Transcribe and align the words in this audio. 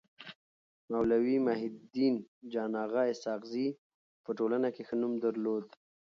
مولوي 0.91 1.37
محي 1.47 1.67
الدين 1.73 2.15
جان 2.53 2.71
اغا 2.85 3.03
اسحق 3.13 3.41
زي 3.51 3.67
په 4.23 4.29
ټولنه 4.37 4.67
کي 4.75 4.81
ښه 4.87 4.95
نوم 5.01 5.13
درلود. 5.25 5.65